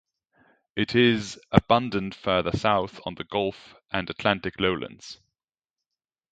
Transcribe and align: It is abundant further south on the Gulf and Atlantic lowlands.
It 0.75 0.95
is 0.95 1.39
abundant 1.51 2.15
further 2.15 2.57
south 2.57 2.99
on 3.05 3.13
the 3.13 3.23
Gulf 3.23 3.75
and 3.91 4.09
Atlantic 4.09 4.59
lowlands. 4.59 5.19